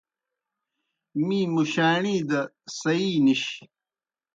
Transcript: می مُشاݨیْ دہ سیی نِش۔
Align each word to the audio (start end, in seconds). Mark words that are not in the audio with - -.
می 1.25 1.39
مُشاݨیْ 1.53 2.15
دہ 2.29 2.41
سیی 2.77 3.11
نِش۔ 3.25 3.43